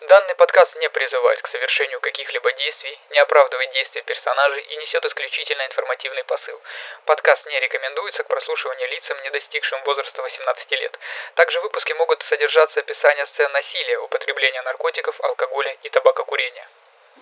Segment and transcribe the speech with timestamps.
[0.00, 5.60] Данный подкаст не призывает к совершению каких-либо действий, не оправдывает действия персонажей и несет исключительно
[5.68, 6.56] информативный посыл.
[7.04, 10.96] Подкаст не рекомендуется к прослушиванию лицам, не достигшим возраста 18 лет.
[11.36, 16.64] Также в выпуске могут содержаться описания сцен насилия, употребления наркотиков, алкоголя и табакокурения.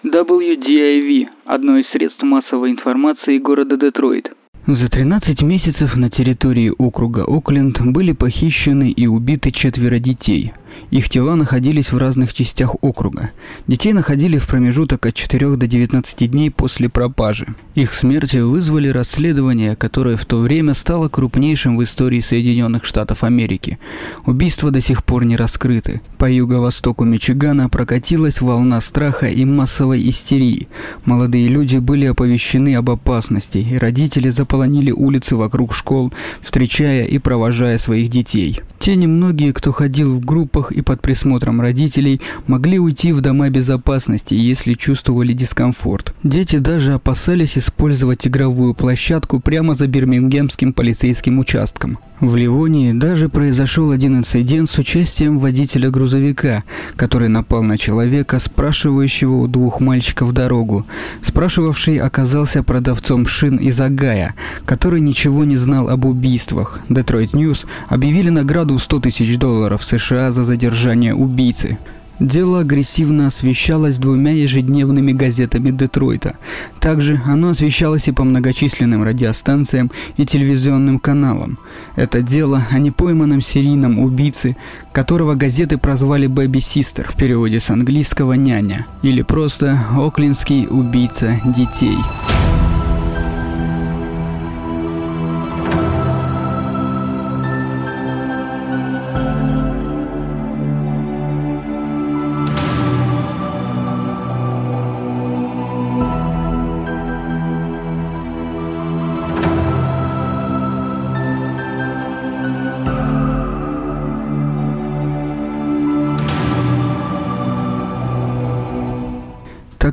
[0.06, 1.10] WDIV–
[1.50, 4.30] одно из средств массовой информации города Детройт.
[4.70, 10.54] За 13 месяцев на территории округа Окленд были похищены и убиты четверо детей–
[10.90, 13.30] их тела находились в разных частях округа.
[13.66, 17.46] Детей находили в промежуток от 4 до 19 дней после пропажи.
[17.74, 23.78] Их смерти вызвали расследование, которое в то время стало крупнейшим в истории Соединенных Штатов Америки.
[24.26, 26.00] Убийства до сих пор не раскрыты.
[26.18, 30.68] По юго-востоку Мичигана прокатилась волна страха и массовой истерии.
[31.04, 37.78] Молодые люди были оповещены об опасности, и родители заполонили улицы вокруг школ, встречая и провожая
[37.78, 38.60] своих детей.
[38.78, 44.34] Те немногие, кто ходил в группах и под присмотром родителей, могли уйти в дома безопасности,
[44.34, 46.14] если чувствовали дискомфорт.
[46.22, 51.98] Дети даже опасались использовать игровую площадку прямо за Бирмингемским полицейским участком.
[52.20, 56.64] В Ливонии даже произошел один инцидент с участием водителя грузовика,
[56.96, 60.84] который напал на человека, спрашивающего у двух мальчиков дорогу.
[61.22, 64.34] Спрашивавший оказался продавцом шин из Огайо,
[64.66, 66.80] который ничего не знал об убийствах.
[66.88, 71.78] Детройт Ньюс объявили награду в 100 тысяч долларов США за задержание убийцы.
[72.20, 76.36] Дело агрессивно освещалось двумя ежедневными газетами Детройта.
[76.80, 81.58] Также оно освещалось и по многочисленным радиостанциям и телевизионным каналам.
[81.94, 84.56] Это дело о непойманном серийном убийце,
[84.92, 91.96] которого газеты прозвали «Бэби Систер» в переводе с английского «няня» или просто «Оклинский убийца детей».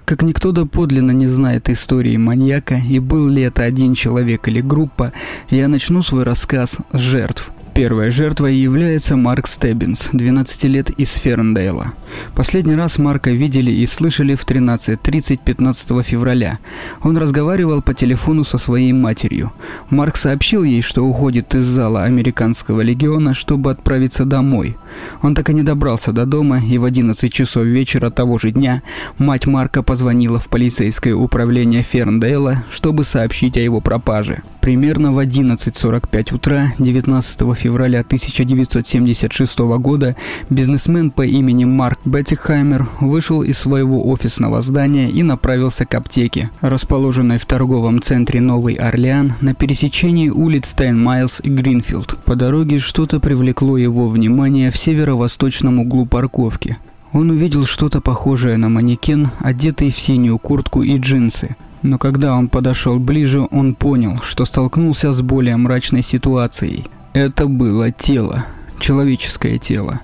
[0.05, 5.11] Как никто доподлинно не знает истории маньяка и был ли это один человек или группа,
[5.49, 7.51] я начну свой рассказ с жертв.
[7.75, 11.91] Первой жертвой является Марк Стеббинс, 12 лет из Ферндейла.
[12.33, 16.59] Последний раз Марка видели и слышали в 13.30 15 февраля.
[17.03, 19.51] Он разговаривал по телефону со своей матерью.
[19.89, 24.77] Марк сообщил ей, что уходит из зала американского легиона, чтобы отправиться домой.
[25.21, 28.83] Он так и не добрался до дома, и в 11 часов вечера того же дня
[29.17, 34.43] мать Марка позвонила в полицейское управление Ферндейла, чтобы сообщить о его пропаже.
[34.61, 40.15] Примерно в 11.45 утра 19 февраля 1976 года
[40.49, 47.37] бизнесмен по имени Марк Беттихаймер вышел из своего офисного здания и направился к аптеке, расположенной
[47.37, 52.17] в торговом центре Новый Орлеан на пересечении улиц Стейн-Майлз и Гринфилд.
[52.25, 56.77] По дороге что-то привлекло его внимание в северо-восточном углу парковки.
[57.13, 61.55] Он увидел что-то похожее на манекен, одетый в синюю куртку и джинсы.
[61.81, 66.85] Но когда он подошел ближе, он понял, что столкнулся с более мрачной ситуацией.
[67.15, 68.45] Это было тело,
[68.77, 70.01] человеческое тело.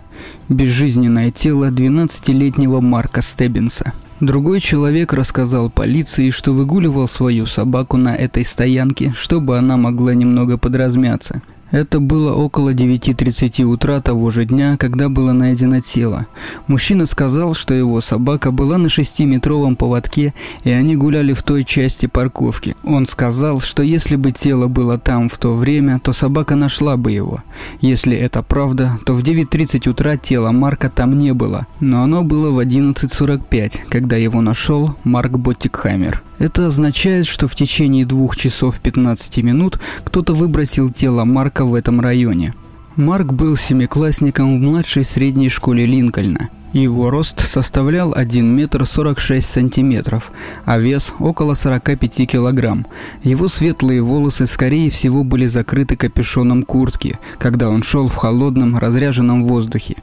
[0.47, 3.91] Безжизненное тело 12-летнего Марка Стеббинса.
[4.21, 10.57] Другой человек рассказал полиции, что выгуливал свою собаку на этой стоянке, чтобы она могла немного
[10.57, 11.41] подразмяться.
[11.71, 16.27] Это было около 9.30 утра того же дня, когда было найдено тело.
[16.67, 20.33] Мужчина сказал, что его собака была на шестиметровом поводке,
[20.65, 22.75] и они гуляли в той части парковки.
[22.83, 27.11] Он сказал, что если бы тело было там в то время, то собака нашла бы
[27.11, 27.41] его.
[27.79, 32.51] Если это правда, то в 9.30 утра тела Марка там не было, но оно было
[32.51, 36.21] в 11.45, когда его нашел Марк Боттикхаймер.
[36.41, 42.01] Это означает, что в течение двух часов 15 минут кто-то выбросил тело Марка в этом
[42.01, 42.55] районе.
[42.95, 46.49] Марк был семиклассником в младшей средней школе Линкольна–
[46.79, 50.31] его рост составлял 1 метр 46 сантиметров,
[50.65, 52.87] а вес около 45 килограмм.
[53.23, 59.47] Его светлые волосы, скорее всего, были закрыты капюшоном куртки, когда он шел в холодном, разряженном
[59.47, 59.97] воздухе.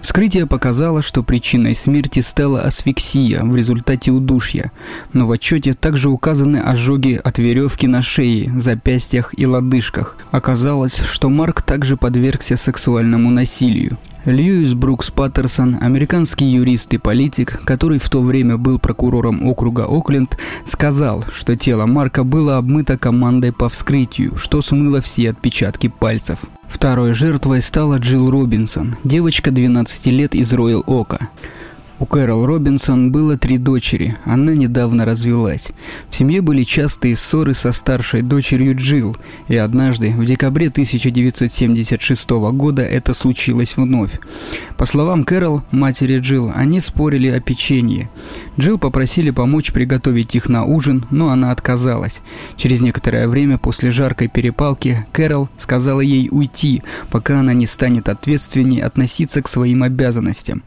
[0.00, 4.72] Вскрытие показало, что причиной смерти стала асфиксия в результате удушья,
[5.12, 10.16] но в отчете также указаны ожоги от веревки на шее, запястьях и лодыжках.
[10.30, 13.98] Оказалось, что Марк также подвергся сексуальному насилию.
[14.24, 20.38] Льюис Брукс Паттерсон, американский юрист и политик, который в то время был прокурором округа Окленд,
[20.64, 26.38] сказал, что тело Марка было обмыто командой по вскрытию, что смыло все отпечатки пальцев.
[26.68, 31.28] Второй жертвой стала Джилл Робинсон, девочка 12 лет из Роyal Ока.
[32.00, 35.68] У Кэрол Робинсон было три дочери, она недавно развелась.
[36.10, 42.82] В семье были частые ссоры со старшей дочерью Джилл, и однажды, в декабре 1976 года,
[42.82, 44.18] это случилось вновь.
[44.76, 48.10] По словам Кэрол, матери Джилл, они спорили о печенье.
[48.58, 52.22] Джилл попросили помочь приготовить их на ужин, но она отказалась.
[52.56, 58.84] Через некоторое время после жаркой перепалки Кэрол сказала ей уйти, пока она не станет ответственнее
[58.84, 60.64] относиться к своим обязанностям.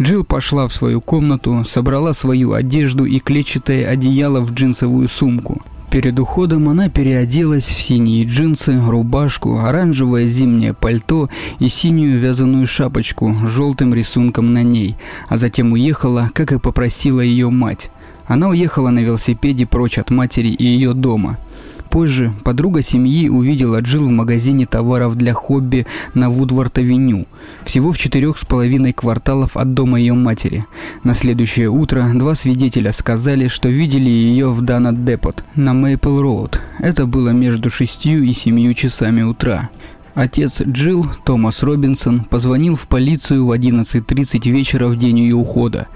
[0.00, 5.60] Джилл пошла в свою комнату, собрала свою одежду и клетчатое одеяло в джинсовую сумку.
[5.90, 11.28] Перед уходом она переоделась в синие джинсы, рубашку, оранжевое зимнее пальто
[11.58, 14.94] и синюю вязаную шапочку с желтым рисунком на ней,
[15.28, 17.90] а затем уехала, как и попросила ее мать.
[18.26, 21.38] Она уехала на велосипеде прочь от матери и ее дома–
[21.90, 27.26] Позже подруга семьи увидела Джилл в магазине товаров для хобби на Вудвард-авеню,
[27.64, 30.66] всего в четырех с половиной кварталов от дома ее матери.
[31.02, 36.60] На следующее утро два свидетеля сказали, что видели ее в Donut Depot на Мейпл-Роуд.
[36.78, 39.70] Это было между шестью и семью часами утра.
[40.20, 45.86] Отец Джилл, Томас Робинсон, позвонил в полицию в 11.30 вечера в день ее ухода.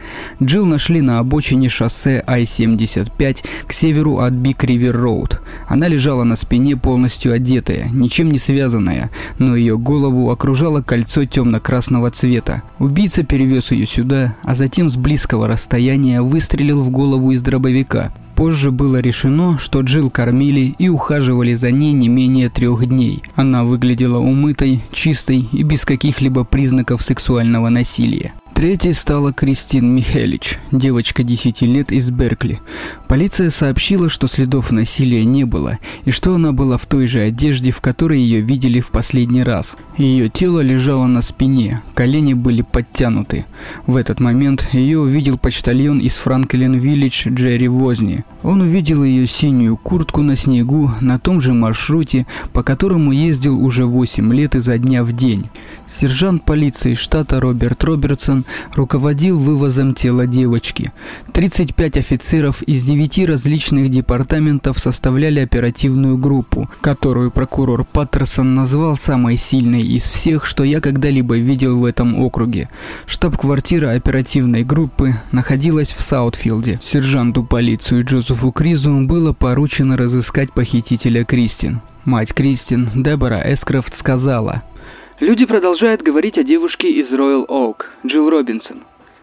[0.43, 5.41] Джилл нашли на обочине шоссе I-75 к северу от Биг-Бивер-Роуд.
[5.69, 12.11] Она лежала на спине полностью одетая, ничем не связанная, но ее голову окружало кольцо темно-красного
[12.11, 12.63] цвета.
[12.79, 18.11] Убийца перевез ее сюда, а затем с близкого расстояния выстрелил в голову из дробовика.
[18.35, 23.23] Позже было решено, что Джилл кормили и ухаживали за ней не менее трех дней.
[23.37, 28.35] Она выглядела умытой, чистой и без каких-либо признаков сексуального насилия.
[28.55, 32.61] Третьей стала Кристин Михелич, девочка 10 лет из Беркли.
[33.09, 37.73] Полиция сообщила, что следов насилия не было, и что она была в той же одежде,
[37.73, 39.77] в которой ее видели в последний раз.
[39.99, 43.45] Ее тело лежало на спине, колени были подтянуты.
[43.87, 48.25] В этот момент ее увидел почтальон из Франклин-Виллидж Джерри Возни.
[48.45, 53.85] Он увидел ее синюю куртку на снегу на том же маршруте, по которому ездил уже
[53.85, 55.49] 8 лет изо дня в день.
[55.87, 58.44] Сержант полиции штата Роберт Робертсон
[58.75, 60.93] руководил вывозом тела девочки.
[61.33, 69.83] 35 офицеров из 9 различных департаментов составляли оперативную группу, которую прокурор Паттерсон назвал самой сильной
[69.83, 72.69] из всех, что я когда-либо видел в этом округе.
[73.07, 76.81] Штаб-квартира оперативной группы находилась в Саутфилде.
[76.83, 81.81] Сержанту полиции Джозефу Кризу было поручено разыскать похитителя Кристин.
[82.05, 84.63] Мать Кристин, Дебора Эскрофт, сказала–
[85.21, 88.79] Люди продолжают говорить о девушке из Роyal Oak, Джилл Робинсон.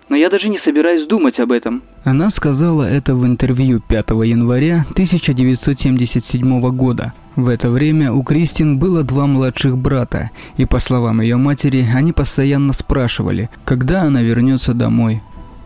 [0.08, 1.84] Но я даже не собираюсь думать об этом.
[2.06, 7.14] Она сказала это в интервью 5 января 1977 года.
[7.36, 12.14] В это время у Кристин было два младших брата, и по словам ее матери, они
[12.14, 15.22] постоянно спрашивали, когда она вернется домой.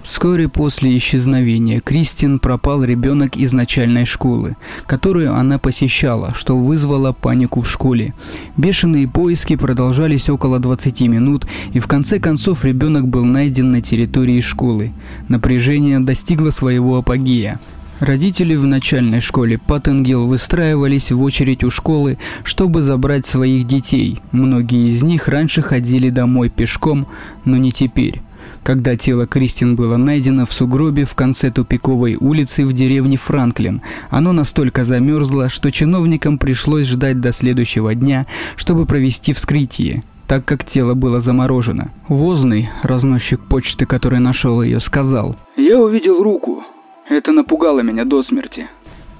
[0.06, 4.56] Вскоре после исчезновения Кристин пропал ребенок из начальной школы,
[4.86, 8.14] которую она посещала, что вызвало панику в школе.
[8.56, 14.42] Бешеные поиски продолжались около 20 минут, и в конце концов ребенок был найден на территории
[14.42, 14.94] школы.
[15.28, 17.60] Напряжение достигло своего апогея.
[18.00, 24.22] Родители в начальной школе Паттенгел выстраивались в очередь у школы, чтобы забрать своих детей.
[24.32, 27.08] Многие из них раньше ходили домой пешком,
[27.44, 28.22] но не теперь.
[28.66, 34.32] Когда тело Кристин было найдено в сугробе в конце тупиковой улицы в деревне Франклин, оно
[34.32, 38.26] настолько замерзло, что чиновникам пришлось ждать до следующего дня,
[38.56, 41.92] чтобы провести вскрытие так как тело было заморожено.
[42.10, 46.64] Возный, разносчик почты, который нашел ее, сказал «Я увидел руку.
[47.08, 48.68] Это напугало меня до смерти.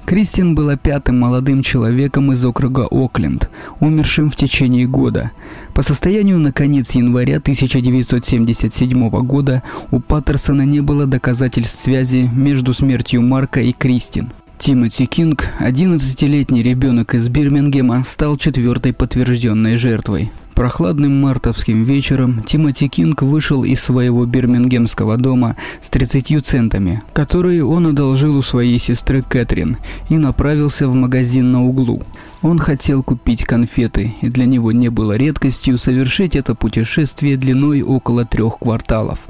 [0.06, 5.32] Кристин была пятым молодым человеком из округа Окленд, умершим в течение года.
[5.74, 13.24] По состоянию на конец января 1977 года у Паттерсона не было доказательств связи между смертью
[13.24, 14.32] Марка и Кристин.
[14.60, 20.32] Тимоти Кинг, 11-летний ребенок из Бирмингема, стал четвертой подтвержденной жертвой.
[20.56, 27.88] Прохладным мартовским вечером Тимоти Кинг вышел из своего бирмингемского дома с 30 центами, которые он
[27.88, 32.04] одолжил у своей сестры Кэтрин, и направился в магазин на углу.
[32.42, 38.24] Он хотел купить конфеты, и для него не было редкостью совершить это путешествие длиной около
[38.24, 39.28] трех кварталов.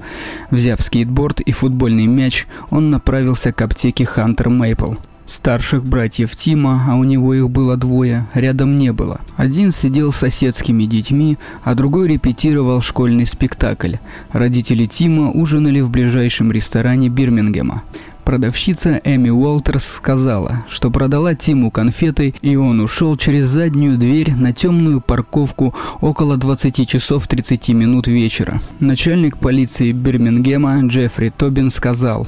[0.51, 4.93] Взяв скейтборд и футбольный мяч, он направился к аптеке Хантер Мейпл.
[5.27, 9.21] Старших братьев Тима, а у него их было двое, рядом не было.
[9.37, 13.95] Один сидел с соседскими детьми, а другой репетировал школьный спектакль.
[14.31, 17.83] Родители Тима ужинали в ближайшем ресторане Бирмингема.
[18.23, 24.51] Продавщица Эми Уолтерс сказала, что продала Тиму конфеты, и он ушел через заднюю дверь на
[24.51, 28.61] темную парковку около 20 часов 30 минут вечера.
[28.79, 32.27] Начальник полиции Бирмингема Джеффри Тобин сказал,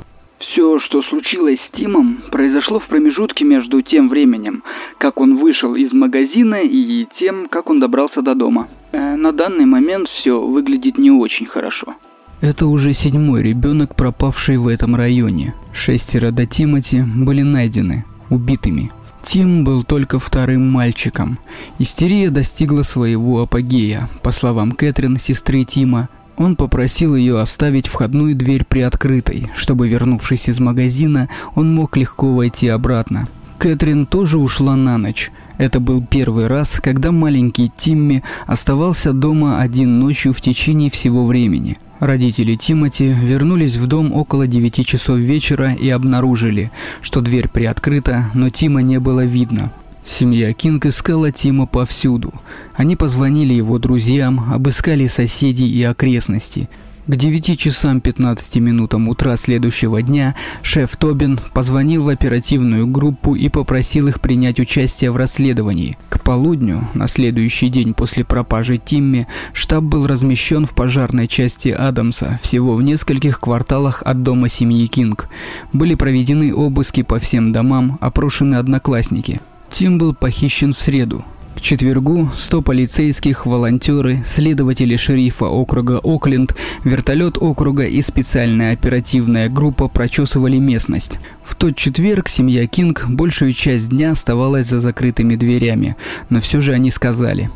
[2.47, 4.63] произошло в промежутке между тем временем,
[4.99, 8.67] как он вышел из магазина и тем, как он добрался до дома.
[8.91, 11.95] Э, на данный момент все выглядит не очень хорошо.
[12.41, 15.53] Это уже седьмой ребенок, пропавший в этом районе.
[15.73, 18.91] Шестеро до Тимати были найдены, убитыми.
[19.25, 21.39] Тим был только вторым мальчиком.
[21.79, 24.07] Истерия достигла своего апогея.
[24.23, 26.07] По словам Кэтрин, сестры Тима,
[26.37, 32.67] он попросил ее оставить входную дверь приоткрытой, чтобы, вернувшись из магазина, он мог легко войти
[32.67, 33.27] обратно.
[33.57, 35.31] Кэтрин тоже ушла на ночь.
[35.57, 41.77] Это был первый раз, когда маленький Тимми оставался дома один ночью в течение всего времени–
[41.99, 48.51] Родители Тимати вернулись в дом около 9 часов вечера и обнаружили, что дверь приоткрыта, но
[48.51, 49.71] Тима не было видно.
[50.07, 52.33] Семья Кинг искала Тима повсюду.
[52.75, 56.69] Они позвонили его друзьям, обыскали соседей и окрестности–
[57.07, 63.47] к 9 часам 15 минутам утра следующего дня шеф Тобин позвонил в оперативную группу и
[63.47, 65.97] попросил их принять участие в расследовании.
[66.09, 72.41] К полудню, на следующий день после пропажи Тимми, штаб был размещен в пожарной части Адамса,
[72.43, 75.29] всего в нескольких кварталах от дома семьи Кинг.
[75.71, 79.39] Были проведены обыски по всем домам, опрошены одноклассники.
[79.71, 81.23] Тим был похищен в среду,
[81.57, 89.87] к четвергу 100 полицейских, волонтеры, следователи шерифа округа Окленд, вертолет округа и специальная оперативная группа
[89.87, 91.19] прочесывали местность.
[91.43, 95.95] В тот четверг семья Кинг большую часть дня оставалась за закрытыми дверями,
[96.29, 97.49] но все же они сказали.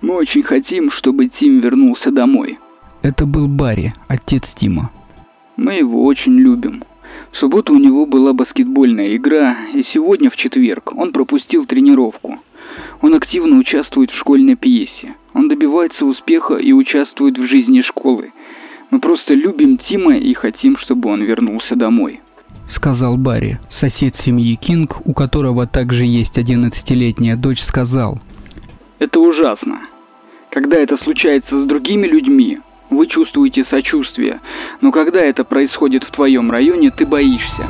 [0.00, 2.58] «Мы очень хотим, чтобы Тим вернулся домой».
[3.02, 4.90] Это был Барри, отец Тима.
[5.58, 6.84] «Мы его очень любим».
[7.36, 12.38] В субботу у него была баскетбольная игра, и сегодня, в четверг, он пропустил тренировку.
[13.02, 15.16] Он активно участвует в школьной пьесе.
[15.34, 18.32] Он добивается успеха и участвует в жизни школы.
[18.90, 22.20] Мы просто любим Тима и хотим, чтобы он вернулся домой.
[22.68, 23.58] Сказал Барри.
[23.68, 28.18] Сосед семьи Кинг, у которого также есть 11-летняя дочь, сказал.
[28.98, 29.80] Это ужасно.
[30.50, 32.60] Когда это случается с другими людьми,
[32.96, 34.40] вы чувствуете сочувствие.
[34.80, 37.66] Но когда это происходит в твоем районе, ты боишься.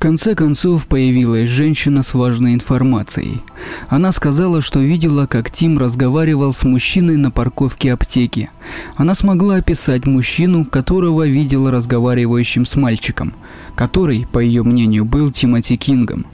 [0.00, 3.42] Конце концов появилась женщина с важной информацией.
[3.90, 8.50] Она сказала, что видела, как Тим разговаривал с мужчиной на парковке аптеки.
[8.96, 13.34] Она смогла описать мужчину, которого видела разговаривающим с мальчиком,
[13.76, 16.24] который, по ее мнению, был Тимоти Кингом.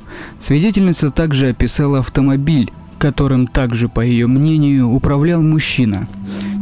[0.40, 2.70] Свидетельница также описала автомобиль,
[3.06, 6.08] которым также, по ее мнению, управлял мужчина.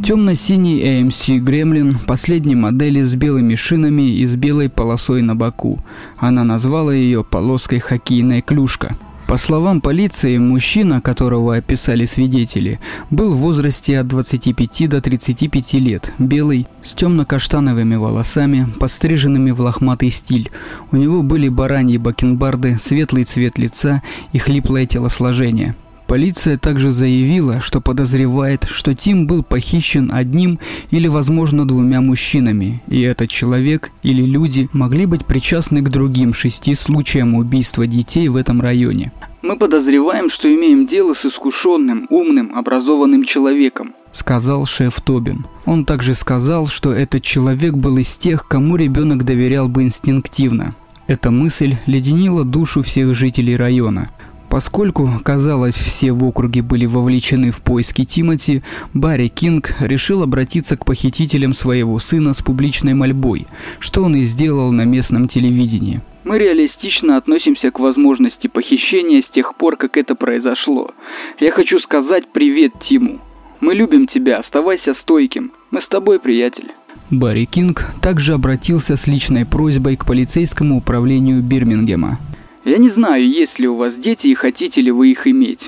[0.05, 5.83] Темно-синий AMC Gremlin последней модели с белыми шинами и с белой полосой на боку.
[6.19, 8.99] Она назвала ее полоской хоккейная клюшка.
[9.27, 16.13] По словам полиции, мужчина, которого описали свидетели, был в возрасте от 25 до 35 лет,
[16.19, 20.51] белый, с темно-каштановыми волосами, подстриженными в лохматый стиль.
[20.93, 24.03] У него были бараньи бакенбарды, светлый цвет лица
[24.35, 25.75] и хлиплое телосложение–
[26.07, 30.59] Полиция также заявила, что подозревает, что Тим был похищен одним
[30.91, 36.75] или, возможно, двумя мужчинами, и этот человек или люди могли быть причастны к другим шести
[36.75, 39.13] случаям убийства детей в этом районе.
[39.43, 45.47] Мы подозреваем, что имеем дело с искушенным, умным, образованным человеком, сказал шеф Тобин.
[45.67, 50.75] Он также сказал, что этот человек был из тех, кому ребенок доверял бы инстинктивно.
[51.07, 54.11] Эта мысль леденила душу всех жителей района.
[54.55, 58.63] Поскольку, казалось, все в округе были вовлечены в поиски Тимати,
[58.95, 63.49] Барри Кинг решил обратиться к похитителям своего сына с публичной мольбой,
[63.81, 66.03] что он и сделал на местном телевидении.
[66.23, 70.93] Мы реалистично относимся к возможности похищения с тех пор, как это произошло.
[71.41, 73.19] Я хочу сказать привет Тиму.
[73.59, 75.51] Мы любим тебя, оставайся стойким.
[75.73, 76.71] Мы с тобой, приятель.
[77.11, 82.21] Барри Кинг также обратился с личной просьбой к полицейскому управлению Бирмингема.
[82.65, 85.61] Я не знаю, есть ли у вас дети и хотите ли вы их иметь.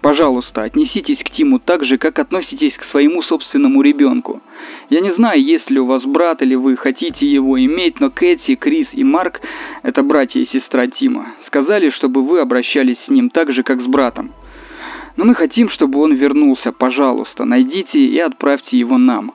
[0.00, 4.40] Пожалуйста, отнеситесь к Тиму так же, как относитесь к своему собственному ребенку.
[4.90, 8.54] Я не знаю, есть ли у вас брат или вы хотите его иметь, но Кэти,
[8.54, 9.40] Крис и Марк,
[9.82, 13.86] это братья и сестра Тима, сказали, чтобы вы обращались с ним так же, как с
[13.86, 14.32] братом.
[15.16, 19.32] Но мы хотим, чтобы он вернулся, пожалуйста, найдите и отправьте его нам.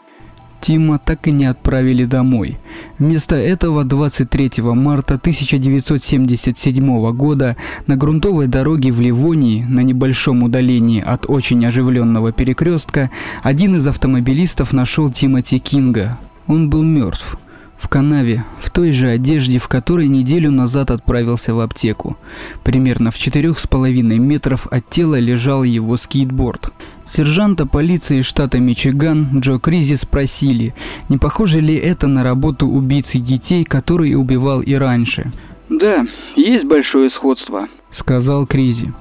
[0.61, 2.57] Тима так и не отправили домой.
[2.97, 11.29] Вместо этого 23 марта 1977 года на грунтовой дороге в Ливонии, на небольшом удалении от
[11.29, 13.09] очень оживленного перекрестка,
[13.43, 16.17] один из автомобилистов нашел Тимоти Кинга.
[16.47, 17.37] Он был мертв.
[17.79, 22.17] В канаве, в той же одежде, в которой неделю назад отправился в аптеку.
[22.63, 26.73] Примерно в четырех с половиной метров от тела лежал его скейтборд.
[27.07, 30.75] Сержанта полиции штата Мичиган Джо Кризи спросили,
[31.07, 35.31] не похоже ли это на работу убийцы детей, который убивал и раньше.
[35.69, 36.03] «Да,
[36.35, 38.93] есть большое сходство»,— сказал Кризи.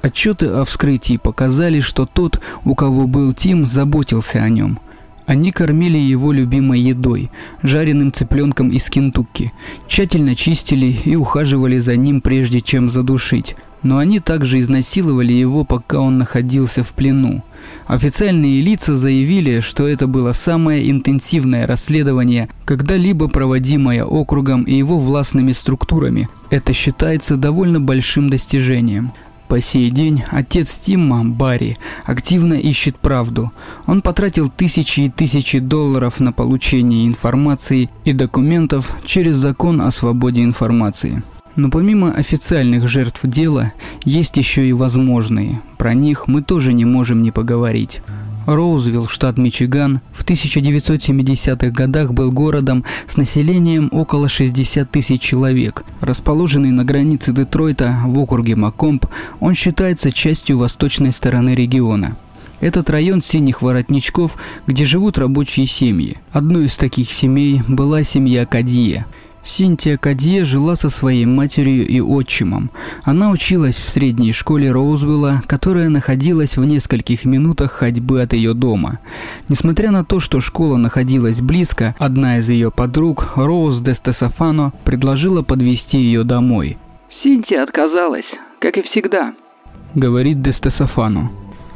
[0.00, 4.78] Отчеты о вскрытии показали, что тот, у кого был Тим, заботился о нем.
[5.26, 7.30] Они кормили его любимой едой,
[7.62, 9.52] жареным цыпленком из Кентукки,
[9.88, 16.00] тщательно чистили и ухаживали за ним, прежде чем задушить но они также изнасиловали его, пока
[16.00, 17.44] он находился в плену.
[17.86, 25.52] Официальные лица заявили, что это было самое интенсивное расследование, когда-либо проводимое округом и его властными
[25.52, 26.28] структурами.
[26.50, 29.12] Это считается довольно большим достижением.
[29.54, 33.52] По сей день отец Тимма, Барри, активно ищет правду.
[33.86, 40.42] Он потратил тысячи и тысячи долларов на получение информации и документов через закон о свободе
[40.42, 41.22] информации.
[41.54, 43.72] Но помимо официальных жертв дела,
[44.04, 45.60] есть еще и возможные.
[45.78, 48.02] Про них мы тоже не можем не поговорить.
[48.46, 55.84] Роузвилл, штат Мичиган, в 1970-х годах был городом с населением около 60 тысяч человек.
[56.00, 59.06] Расположенный на границе Детройта в округе Макомб,
[59.40, 62.16] он считается частью восточной стороны региона.
[62.60, 64.36] Этот район синих воротничков,
[64.66, 66.18] где живут рабочие семьи.
[66.32, 69.06] Одной из таких семей была семья Кадье–
[69.44, 72.70] Синтия Кадье жила со своей матерью и отчимом.
[73.04, 79.00] Она училась в средней школе Роузвилла, которая находилась в нескольких минутах ходьбы от ее дома.
[79.48, 85.42] Несмотря на то, что школа находилась близко, одна из ее подруг, Роуз де Стесофано, предложила
[85.42, 86.78] подвести ее домой.
[87.22, 88.26] «Синтия отказалась,
[88.60, 89.34] как и всегда»,—
[89.94, 91.30] говорит де Стесофано.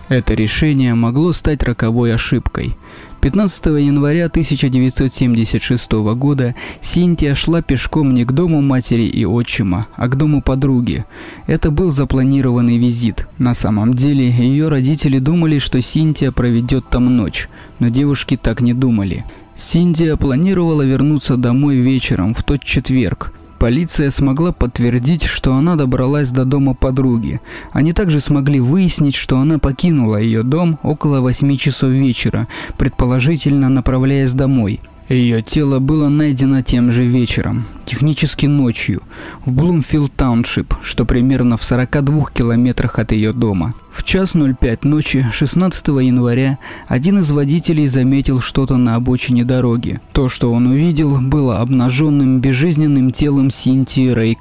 [0.08, 2.76] Это решение могло стать роковой ошибкой.
[3.20, 10.16] 15 января 1976 года Синтия шла пешком не к дому матери и отчима, а к
[10.16, 11.04] дому подруги.
[11.46, 13.26] Это был запланированный визит.
[13.38, 17.48] На самом деле, ее родители думали, что Синтия проведет там ночь,
[17.80, 19.24] но девушки так не думали.
[19.56, 26.44] Синтия планировала вернуться домой вечером в тот четверг, Полиция смогла подтвердить, что она добралась до
[26.44, 27.40] дома подруги.
[27.72, 34.32] Они также смогли выяснить, что она покинула ее дом около 8 часов вечера, предположительно направляясь
[34.32, 34.80] домой.
[35.08, 39.00] Ее тело было найдено тем же вечером, технически ночью,
[39.46, 43.72] в Блумфилд Тауншип, что примерно в 42 километрах от ее дома.
[43.90, 50.00] В час 05 ночи 16 января один из водителей заметил что-то на обочине дороги.
[50.12, 54.36] То, что он увидел, было обнаженным безжизненным телом Синтии Рэй.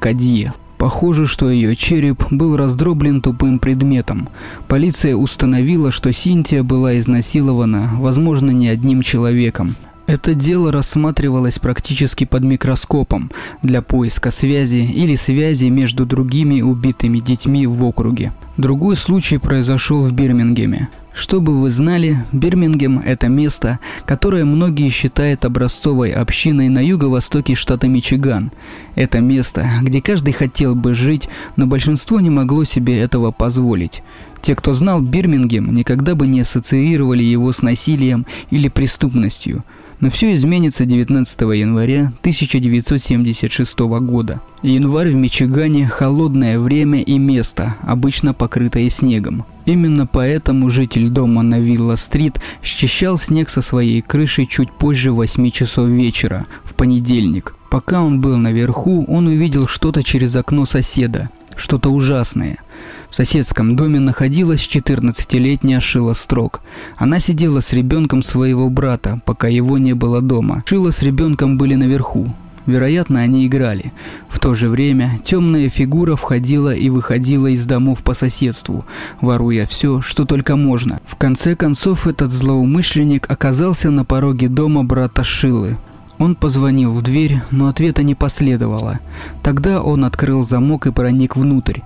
[0.77, 4.29] Похоже, что ее череп был раздроблен тупым предметом.
[4.67, 9.75] Полиция установила, что Синтия была изнасилована, возможно, не одним человеком.
[10.07, 13.29] Это дело рассматривалось практически под микроскопом
[13.61, 18.31] для поиска связи или связи между другими убитыми детьми в округе.
[18.55, 20.87] Другой случай произошел в Бирмингеме.
[21.13, 28.51] Чтобы вы знали, Бирмингем– это место, которое многие считают образцовой общиной на юго-востоке штата Мичиган.
[28.95, 34.03] Это место, где каждый хотел бы жить, но большинство не могло себе этого позволить.
[34.41, 39.65] Те, кто знал Бирмингем, никогда бы не ассоциировали его с насилием или преступностью–
[39.99, 44.41] но все изменится 19 января 1976 года.
[44.61, 49.45] Январь в Мичигане– холодное время и место, обычно покрытое снегом.
[49.65, 55.89] Именно поэтому житель дома на Вилла-стрит счищал снег со своей крыши чуть позже 8 часов
[55.89, 57.55] вечера, в понедельник.
[57.69, 62.59] Пока он был наверху, он увидел что-то через окно соседа, что-то ужасное–
[63.09, 66.61] в соседском доме находилась 14-летняя Шила Строк.
[66.97, 70.63] Она сидела с ребенком своего брата, пока его не было дома.
[70.65, 72.33] Шила с ребенком были наверху.
[72.65, 73.93] Вероятно, они играли.
[74.27, 78.85] В то же время темная фигура входила и выходила из домов по соседству,
[79.21, 80.99] воруя все, что только можно.
[81.05, 85.77] В конце концов, этот злоумышленник оказался на пороге дома брата Шилы.
[86.17, 88.99] Он позвонил в дверь, но ответа не последовало.
[89.43, 91.79] Тогда он открыл замок и проник внутрь.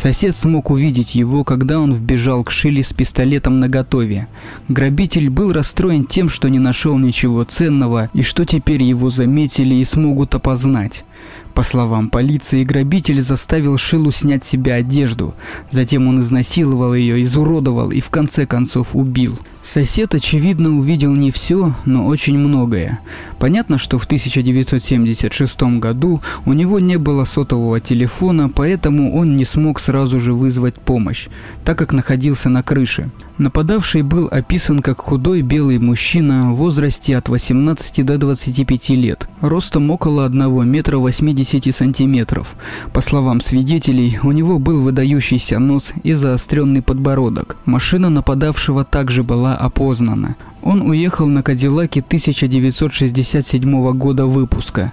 [0.00, 4.28] Сосед смог увидеть его, когда он вбежал к Шиле с пистолетом наготове.
[4.68, 9.82] Грабитель был расстроен тем, что не нашел ничего ценного и что теперь его заметили и
[9.82, 11.04] смогут опознать.
[11.52, 15.34] По словам полиции, грабитель заставил Шилу снять с себя одежду.
[15.72, 19.36] Затем он изнасиловал ее, изуродовал и в конце концов убил.
[19.70, 23.00] Сосед, очевидно, увидел не все, но очень многое.
[23.38, 29.78] Понятно, что в 1976 году у него не было сотового телефона, поэтому он не смог
[29.78, 31.28] сразу же вызвать помощь,
[31.66, 33.10] так как находился на крыше.
[33.38, 39.92] Нападавший был описан как худой белый мужчина в возрасте от 18 до 25 лет, ростом
[39.92, 42.56] около 1 метра 80 сантиметров.
[42.92, 47.56] По словам свидетелей, у него был выдающийся нос и заостренный подбородок.
[47.64, 50.34] Машина нападавшего также была опознана.
[50.60, 54.92] Он уехал на Кадиллаке 1967 года выпуска.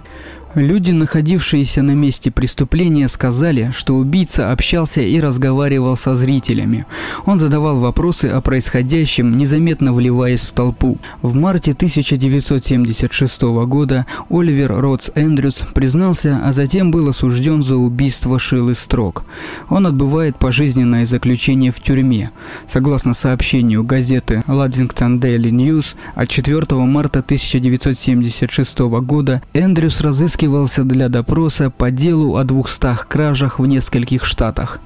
[0.56, 6.86] Люди, находившиеся на месте преступления, сказали, что убийца общался и разговаривал со зрителями.
[7.26, 10.96] Он задавал вопросы о происходящем, незаметно вливаясь в толпу.
[11.20, 18.76] В марте 1976 года Оливер Ротс Эндрюс признался, а затем был осужден за убийство Шилы
[18.76, 19.26] Строк.
[19.68, 22.30] Он отбывает пожизненное заключение в тюрьме.
[22.66, 31.08] Согласно сообщению газеты Ладдингтон Daily News от 4 марта 1976 года Эндрюс разыскивал разыскивался для
[31.08, 34.80] допроса по делу о двухстах кражах в нескольких штатах.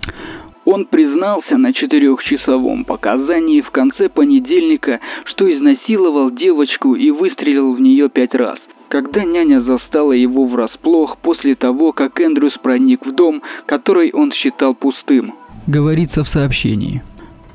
[0.64, 8.08] Он признался на четырехчасовом показании в конце понедельника, что изнасиловал девочку и выстрелил в нее
[8.08, 8.58] пять раз.
[8.88, 14.74] Когда няня застала его врасплох после того, как Эндрюс проник в дом, который он считал
[14.74, 15.34] пустым.
[15.66, 17.02] Говорится в сообщении.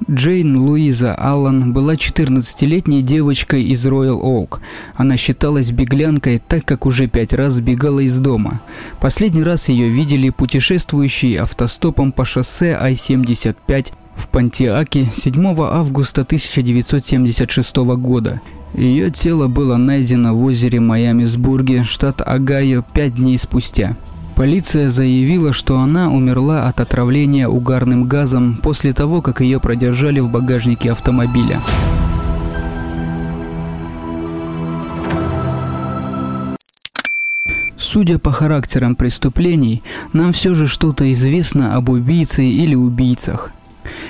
[0.10, 4.62] Джейн Луиза Аллан была 14-летней девочкой из Роyal Оук.
[4.96, 8.62] Она считалась беглянкой, так как уже пять раз сбегала из дома.
[9.02, 18.42] Последний раз ее видели путешествующие автостопом по шоссе I-75 в Пантиаке 7 августа 1976 года.
[18.76, 23.98] Ее тело было найдено в озере Майамисбурге, штат Огайо, пять дней спустя.
[24.36, 30.30] Полиция заявила, что она умерла от отравления угарным газом после того, как ее продержали в
[30.30, 31.62] багажнике автомобиля.
[37.78, 43.52] Судя по характерам преступлений, нам все же что-то известно об убийце или убийцах.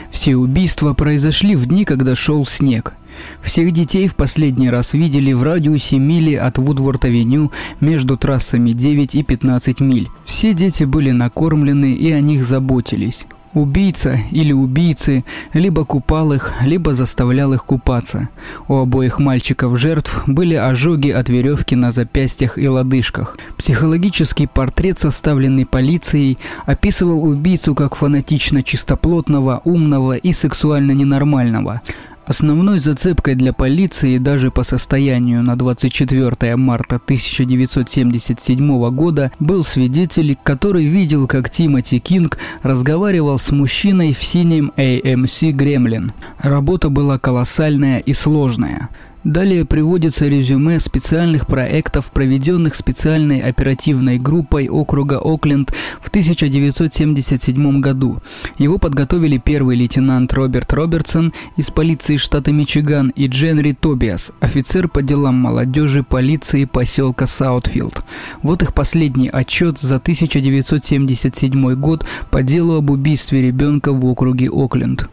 [0.09, 2.93] Все убийства произошли в дни, когда шел снег–
[3.41, 9.23] всех детей в последний раз видели в радиусе мили от Вудворд-авеню между трассами 9 и
[9.23, 10.09] 15 миль.
[10.25, 13.25] Все дети были накормлены и о них заботились.
[13.55, 15.23] Убийца или убийцы
[15.53, 18.27] либо купал их, либо заставлял их купаться.
[18.67, 23.37] У обоих мальчиков-жертв были ожоги от веревки на запястьях и лодыжках.
[23.57, 31.81] Психологический портрет, составленный полицией, описывал убийцу как фанатично чистоплотного, умного и сексуально ненормального.
[32.25, 40.85] Основной зацепкой для полиции даже по состоянию на 24 марта 1977 года был свидетель, который
[40.85, 46.13] видел, как Тимоти Кинг разговаривал с мужчиной в синем AMC Gremlin.
[46.39, 48.89] Работа была колоссальная и сложная.
[49.25, 58.21] Далее приводится резюме специальных проектов, проведенных специальной оперативной группой округа Окленд в 1977 году.
[58.59, 65.01] Его подготовили первый лейтенант Роберт Робертсон из полиции штата Мичиган и Дженри Тобиас, офицер по
[65.01, 68.03] делам молодежи полиции поселка Саутфилд.
[68.43, 75.09] Вот их последний отчет за 1977 год по делу об убийстве ребенка в округе Окленд.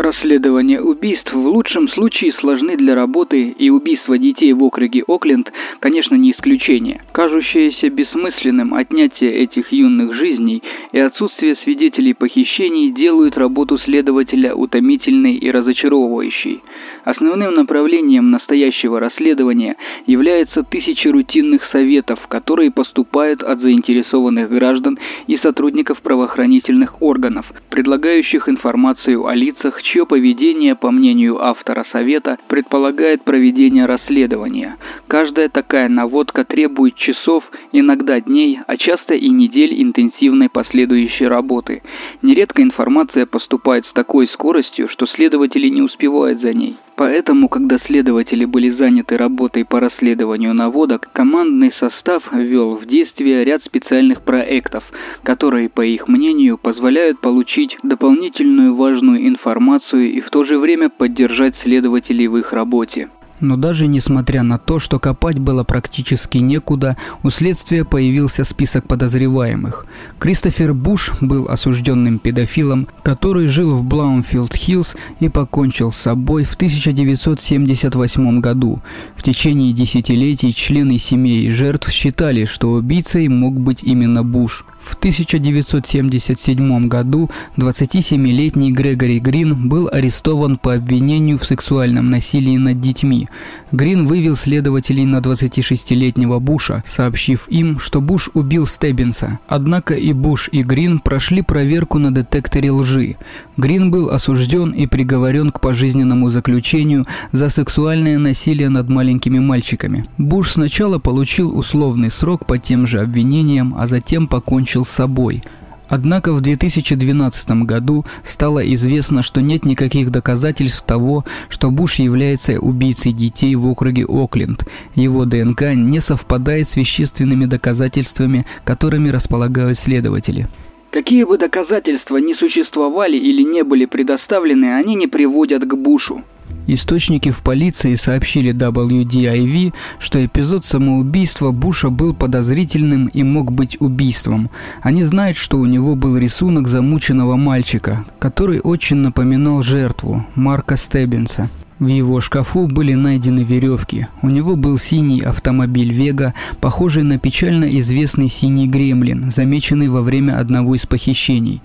[0.00, 6.14] Расследования убийств в лучшем случае сложны для работы, и убийство детей в округе Окленд, конечно,
[6.14, 7.02] не исключение.
[7.12, 15.50] Кажущееся бессмысленным отнятие этих юных жизней и отсутствие свидетелей похищений делают работу следователя утомительной и
[15.50, 16.62] разочаровывающей.
[17.04, 26.00] Основным направлением настоящего расследования являются тысячи рутинных советов, которые поступают от заинтересованных граждан и сотрудников
[26.00, 34.76] правоохранительных органов, предлагающих информацию о лицах, чье поведение, по мнению автора совета, предполагает проведение расследования.
[35.08, 41.82] Каждая такая наводка требует часов, иногда дней, а часто и недель интенсивной последующей работы.
[42.22, 46.76] Нередко информация поступает с такой скоростью, что следователи не успевают за ней.
[47.00, 53.64] Поэтому, когда следователи были заняты работой по расследованию наводок, командный состав ввел в действие ряд
[53.64, 54.84] специальных проектов,
[55.22, 61.54] которые, по их мнению, позволяют получить дополнительную важную информацию и в то же время поддержать
[61.62, 63.08] следователей в их работе.
[63.40, 69.86] Но даже несмотря на то, что копать было практически некуда, у следствия появился список подозреваемых.
[70.18, 78.40] Кристофер Буш был осужденным педофилом, который жил в Блумфилд-Хиллз и покончил с собой в 1978
[78.40, 78.82] году.
[79.16, 84.66] В течение десятилетий члены семей жертв считали, что убийцей мог быть именно Буш.
[84.80, 93.28] В 1977 году 27-летний Грегори Грин был арестован по обвинению в сексуальном насилии над детьми.
[93.72, 99.38] Грин вывел следователей на 26-летнего Буша, сообщив им, что Буш убил Стеббинса.
[99.46, 103.16] Однако и Буш, и Грин прошли проверку на детекторе лжи.
[103.58, 110.06] Грин был осужден и приговорен к пожизненному заключению за сексуальное насилие над маленькими мальчиками.
[110.16, 115.42] Буш сначала получил условный срок по тем же обвинениям, а затем покончил покончил с собой.
[115.88, 123.12] Однако в 2012 году стало известно, что нет никаких доказательств того, что Буш является убийцей
[123.12, 124.64] детей в округе Окленд.
[124.94, 130.46] Его ДНК не совпадает с вещественными доказательствами, которыми располагают следователи.
[130.90, 136.24] Какие бы доказательства ни существовали или не были предоставлены, они не приводят к Бушу.
[136.66, 144.50] Источники в полиции сообщили WDIV, что эпизод самоубийства Буша был подозрительным и мог быть убийством.
[144.82, 151.48] Они знают, что у него был рисунок замученного мальчика, который очень напоминал жертву Марка Стеббинса.
[151.80, 154.06] В его шкафу были найдены веревки.
[154.20, 160.38] У него был синий автомобиль «Вега», похожий на печально известный синий гремлин, замеченный во время
[160.38, 161.62] одного из похищений.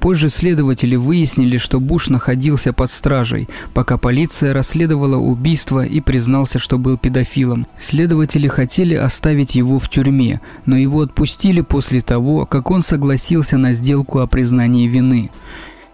[0.00, 6.78] Позже следователи выяснили, что Буш находился под стражей, пока полиция расследовала убийство и признался, что
[6.78, 7.66] был педофилом.
[7.78, 13.74] Следователи хотели оставить его в тюрьме, но его отпустили после того, как он согласился на
[13.74, 15.30] сделку о признании вины.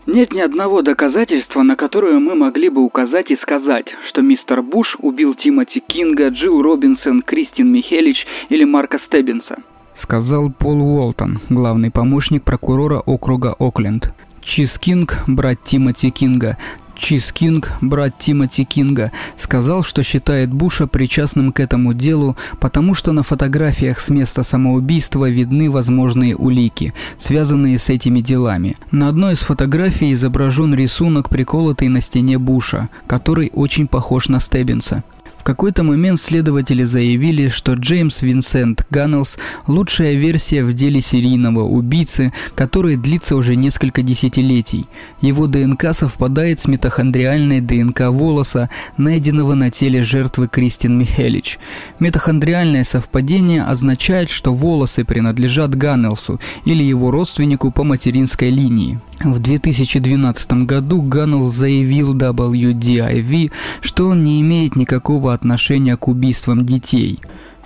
[0.07, 4.97] Нет ни одного доказательства, на которое мы могли бы указать и сказать, что мистер Буш
[4.99, 8.19] убил Тимоти Кинга, Джилл Робинсон, Кристин Михелич
[8.51, 9.57] или Марка Стеббинса.
[9.95, 14.13] Сказал Пол Уолтон, главный помощник прокурора округа Окленд.
[14.43, 16.59] Крис Кинг, брат Тимоти Кинга,
[16.97, 23.13] Крис Кинг, брат Тимоти Кинга, сказал, что считает Буша причастным к этому делу, потому что
[23.13, 28.77] на фотографиях с места самоубийства видны возможные улики, связанные с этими делами.
[28.91, 35.05] На одной из фотографий изображен рисунок, приколотый на стене Буша, который очень похож на Стеббинса.
[35.45, 42.33] В какой-то момент следователи заявили, что Джеймс Винсент Ганнелс– лучшая версия в деле серийного убийцы,
[42.55, 44.87] который длится уже несколько десятилетий.
[45.21, 51.59] Его ДНК совпадает с митохондриальной ДНК волоса, найденного на теле жертвы Кристин Михелич.
[51.99, 58.99] Митохондриальное совпадение означает, что волосы принадлежат Ганнелсу или его родственнику по материнской линии.
[59.23, 67.19] В 2012 году Ганнелл заявил WDIV, что он не имеет никакого отношения к убийствам детей.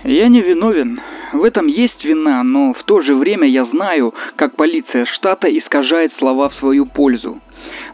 [0.03, 0.99] Я не виновен.
[1.33, 6.11] В этом есть вина, но в то же время я знаю, как полиция штата искажает
[6.17, 7.39] слова в свою пользу.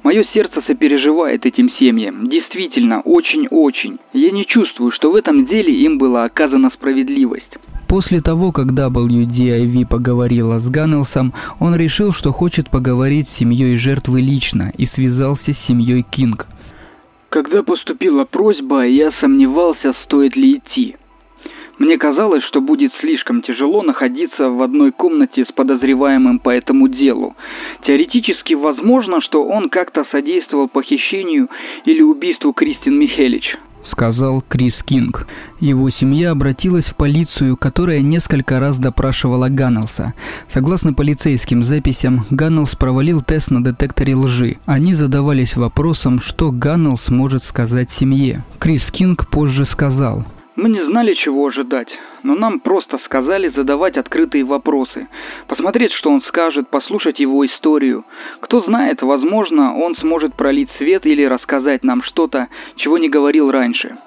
[0.03, 2.29] Мое сердце сопереживает этим семьям.
[2.29, 3.97] Действительно, очень-очень.
[4.13, 7.57] Я не чувствую, что в этом деле им была оказана справедливость.
[7.87, 14.21] После того, как WDIV поговорила с Ганнелсом, он решил, что хочет поговорить с семьей жертвы
[14.21, 16.47] лично и связался с семьей Кинг.
[17.35, 20.95] Когда поступила просьба, я сомневался, стоит ли идти.
[21.77, 27.35] Мне казалось, что будет слишком тяжело находиться в одной комнате с подозреваемым по этому делу.
[27.85, 31.49] Теоретически возможно, что он как-то содействовал похищению
[31.83, 35.27] или убийству Кристин Михелич сказал Крис Кинг.
[35.59, 40.13] Его семья обратилась в полицию, которая несколько раз допрашивала Ганнелса.
[40.47, 44.57] Согласно полицейским записям, Ганнелс провалил тест на детекторе лжи.
[44.65, 48.43] Они задавались вопросом, что Ганнелс может сказать семье.
[48.59, 51.89] Крис Кинг позже сказал, мы не знали, чего ожидать,
[52.23, 55.07] но нам просто сказали задавать открытые вопросы,
[55.47, 58.05] посмотреть, что он скажет, послушать его историю.
[58.41, 63.97] Кто знает, возможно, он сможет пролить свет или рассказать нам что-то, чего не говорил раньше.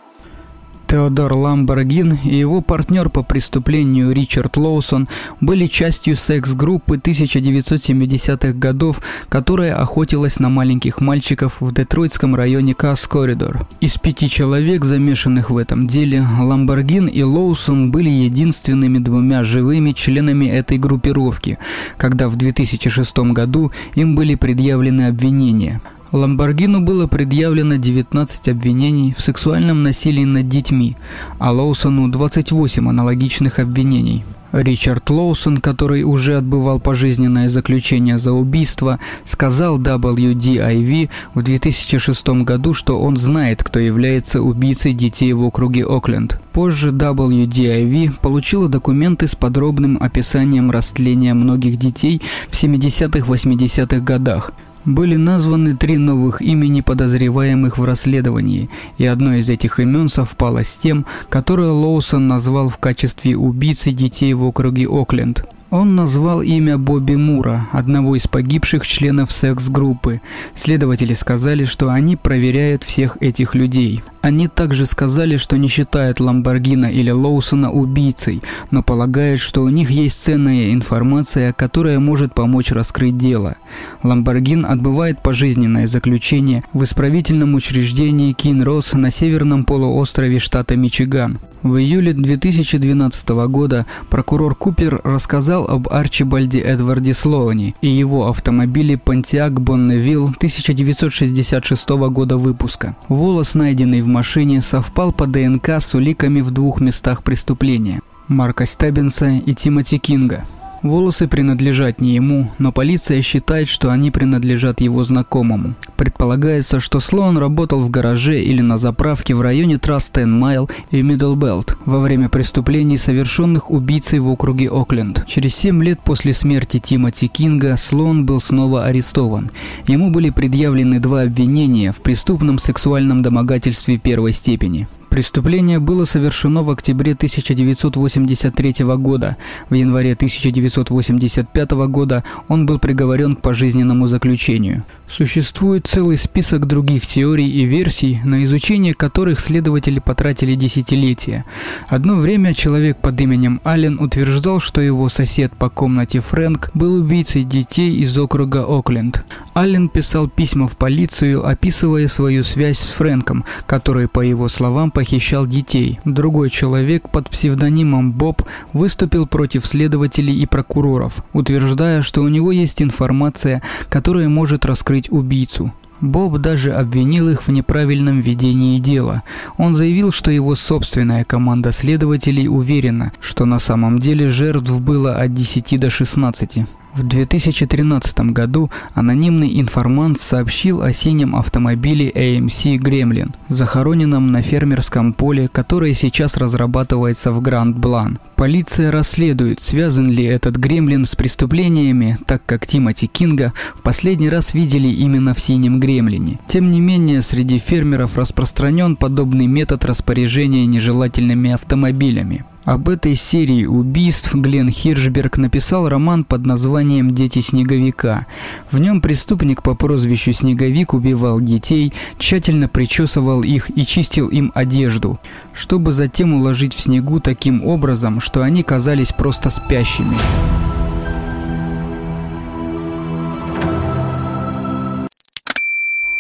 [0.88, 5.06] Теодор Ламборгин и его партнер по преступлению Ричард Лоусон
[5.38, 13.68] были частью секс-группы 1970-х годов, которая охотилась на маленьких мальчиков в детройтском районе Касс-Коридор.
[13.82, 20.46] Из пяти человек, замешанных в этом деле, Ламборгин и Лоусон были единственными двумя живыми членами
[20.46, 21.58] этой группировки,
[21.98, 29.82] когда в 2006 году им были предъявлены обвинения– Ламборгину было предъявлено 19 обвинений в сексуальном
[29.82, 30.96] насилии над детьми,
[31.38, 34.24] а Лоусону 28 аналогичных обвинений.
[34.50, 42.98] Ричард Лоусон, который уже отбывал пожизненное заключение за убийство, сказал WDIV в 2006 году, что
[42.98, 46.40] он знает, кто является убийцей детей в округе Окленд.
[46.54, 54.52] Позже WDIV получила документы с подробным описанием растления многих детей в 70-80-х годах–
[54.94, 60.74] были названы три новых имени подозреваемых в расследовании, и одно из этих имен совпало с
[60.74, 65.44] тем, которое Лоусон назвал в качестве убийцы детей в округе Окленд.
[65.70, 70.22] Он назвал имя Бобби Мура, одного из погибших членов секс-группы.
[70.54, 74.02] Следователи сказали, что они проверяют всех этих людей.
[74.22, 79.90] Они также сказали, что не считают Ламборгина или Лоусона убийцей, но полагают, что у них
[79.90, 83.56] есть ценная информация, которая может помочь раскрыть дело.
[84.02, 91.38] Ламборгин отбывает пожизненное заключение в исправительном учреждении Кинрос на северном полуострове штата Мичиган.
[91.62, 99.54] В июле 2012 года прокурор Купер рассказал об Арчибальде Эдварде Слоуни и его автомобиле Pontiac
[99.54, 102.96] Bonneville 1966 года выпуска.
[103.08, 109.30] Волос, найденный в машине, совпал по ДНК с уликами в двух местах преступления– Марка Стеббинса
[109.30, 110.44] и Тимоти Кинга–
[110.82, 115.74] Волосы принадлежат не ему, но полиция считает, что они принадлежат его знакомому.
[115.96, 121.76] Предполагается, что Слоун работал в гараже или на заправке в районе Трасс Майл и Миддлбелт
[121.84, 125.26] во время преступлений, совершенных убийцей в округе Окленд.
[125.26, 129.50] Через 7 лет после смерти Тимоти Кинга Слоун был снова арестован.
[129.86, 134.88] Ему были предъявлены два обвинения в преступном сексуальном домогательстве первой степени.
[135.10, 139.36] Преступление было совершено в октябре 1983 года.
[139.70, 144.84] В январе 1985 года он был приговорен к пожизненному заключению.
[145.10, 151.46] Существует целый список других теорий и версий, на изучение которых следователи потратили десятилетия.
[151.88, 157.44] Одно время человек под именем Аллен утверждал, что его сосед по комнате Фрэнк был убийцей
[157.44, 159.24] детей из округа Окленд.
[159.54, 165.46] Аллен писал письма в полицию, описывая свою связь с Фрэнком, который, по его словам, похищал
[165.46, 166.00] детей.
[166.04, 168.42] Другой человек под псевдонимом Боб
[168.74, 175.10] выступил против следователей и прокуроров, утверждая, что у него есть информация, которая может раскрыть раскрыть
[175.10, 175.72] убийцу.
[176.00, 179.22] Боб даже обвинил их в неправильном ведении дела.
[179.56, 185.34] Он заявил, что его собственная команда следователей уверена, что на самом деле жертв было от
[185.34, 186.66] 10 до 16.
[186.98, 195.46] В 2013 году анонимный информант сообщил о синем автомобиле AMC Gremlin, захороненном на фермерском поле,
[195.46, 198.18] которое сейчас разрабатывается в Гранд-Блан.
[198.34, 204.52] Полиция расследует, связан ли этот Гремлин с преступлениями, так как Тимоти Кинга в последний раз
[204.52, 206.40] видели именно в синем Гремлине.
[206.48, 212.44] Тем не менее, среди фермеров распространен подобный метод распоряжения нежелательными автомобилями.
[212.68, 218.26] Об этой серии убийств Глен Хиршберг написал роман под названием «Дети снеговика».
[218.70, 225.18] В нем преступник по прозвищу Снеговик убивал детей, тщательно причесывал их и чистил им одежду,
[225.54, 230.18] чтобы затем уложить в снегу таким образом, что они казались просто спящими.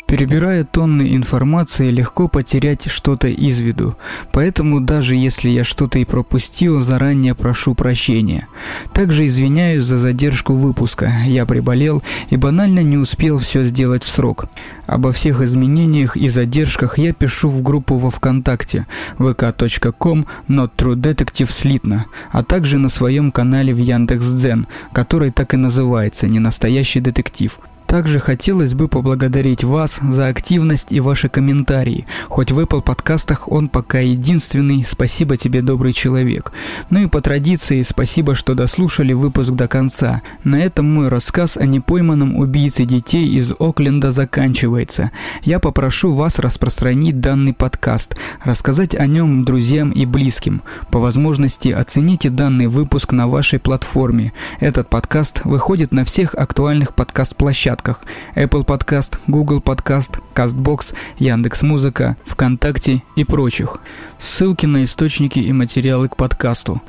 [0.08, 3.94] Перебирая тонны информации, легко потерять что-то из виду.
[4.32, 8.48] Поэтому даже если я что-то и пропустил, заранее прошу прощения.
[8.94, 11.12] Также извиняюсь за задержку выпуска.
[11.26, 14.46] Я приболел и банально не успел все сделать в срок.
[14.86, 18.86] Обо всех изменениях и задержках я пишу в группу во ВКонтакте
[19.18, 25.58] vk.com not true detective слитно, а также на своем канале в Яндекс.Дзен, который так и
[25.58, 27.60] называется «Ненастоящий детектив».
[27.88, 32.06] Также хотелось бы поблагодарить вас за активность и ваши комментарии.
[32.26, 34.84] Хоть в Apple подкастах он пока единственный.
[34.86, 36.52] Спасибо тебе, добрый человек.
[36.90, 40.20] Ну и по традиции, спасибо, что дослушали выпуск до конца.
[40.44, 45.10] На этом мой рассказ о непойманном убийце детей из Окленда заканчивается.
[45.42, 50.60] Я попрошу вас распространить данный подкаст, рассказать о нем друзьям и близким.
[50.90, 54.34] По возможности оцените данный выпуск на вашей платформе.
[54.60, 58.02] Этот подкаст выходит на всех актуальных подкаст-площадках площадках
[58.34, 63.78] Apple Podcast, Google Podcast, CastBox, Яндекс.Музыка, ВКонтакте и прочих.
[64.18, 66.82] Ссылки на источники и материалы к подкасту.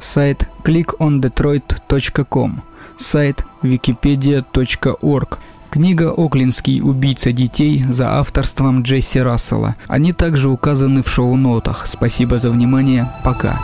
[0.00, 2.62] Сайт clickondetroit.com
[2.98, 5.38] Сайт wikipedia.org
[5.70, 9.74] Книга «Оклинский убийца детей» за авторством Джесси Рассела.
[9.88, 11.88] Они также указаны в шоу-нотах.
[11.88, 13.10] Спасибо за внимание.
[13.24, 13.58] Пока.